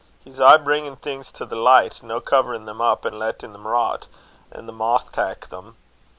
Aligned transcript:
He's 0.23 0.39
aye 0.39 0.57
bringin' 0.57 0.95
things 0.95 1.31
to 1.33 1.45
the 1.45 1.55
licht, 1.55 2.01
no 2.01 2.19
covenin' 2.19 2.65
them 2.65 2.81
up 2.81 3.05
and 3.05 3.19
lattin 3.19 3.53
them 3.53 3.67
rot, 3.67 4.07
an' 4.51 4.65
the 4.65 4.73
moth 4.73 5.11
tak' 5.11 5.49
them. 5.49 5.75